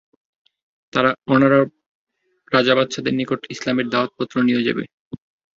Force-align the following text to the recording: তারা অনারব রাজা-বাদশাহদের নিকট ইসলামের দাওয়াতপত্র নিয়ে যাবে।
তারা 0.93 1.11
অনারব 1.27 1.67
রাজা-বাদশাহদের 2.51 3.13
নিকট 3.13 3.41
ইসলামের 3.49 3.87
দাওয়াতপত্র 3.89 4.35
নিয়ে 4.43 4.65
যাবে। 4.67 4.83